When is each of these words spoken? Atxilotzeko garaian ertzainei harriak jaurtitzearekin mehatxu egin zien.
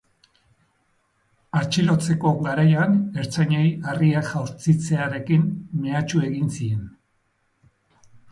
Atxilotzeko 1.59 2.31
garaian 2.47 2.95
ertzainei 3.23 3.67
harriak 3.91 4.27
jaurtitzearekin 4.31 5.45
mehatxu 5.83 6.23
egin 6.31 6.51
zien. 6.61 6.89